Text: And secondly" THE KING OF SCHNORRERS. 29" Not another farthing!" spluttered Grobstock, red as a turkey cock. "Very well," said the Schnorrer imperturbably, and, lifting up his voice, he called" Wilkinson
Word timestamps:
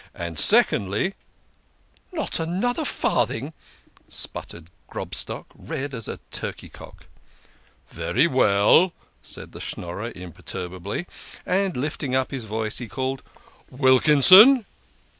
And 0.15 0.39
secondly" 0.39 1.09
THE 1.09 1.09
KING 1.09 1.13
OF 1.13 2.09
SCHNORRERS. 2.09 2.35
29" 2.39 2.59
Not 2.59 2.67
another 2.71 2.85
farthing!" 2.85 3.53
spluttered 4.23 4.71
Grobstock, 4.89 5.45
red 5.53 5.93
as 5.93 6.07
a 6.07 6.17
turkey 6.31 6.69
cock. 6.69 7.05
"Very 7.89 8.25
well," 8.25 8.93
said 9.21 9.51
the 9.51 9.59
Schnorrer 9.61 10.11
imperturbably, 10.15 11.05
and, 11.45 11.77
lifting 11.77 12.15
up 12.15 12.31
his 12.31 12.45
voice, 12.45 12.79
he 12.79 12.87
called" 12.87 13.21
Wilkinson 13.69 14.65